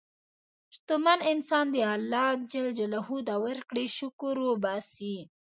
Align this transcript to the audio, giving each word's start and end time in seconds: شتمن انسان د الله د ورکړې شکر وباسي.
شتمن 0.75 1.19
انسان 1.31 1.65
د 1.73 1.77
الله 1.93 2.29
د 3.27 3.29
ورکړې 3.45 3.85
شکر 3.97 4.35
وباسي. 4.49 5.17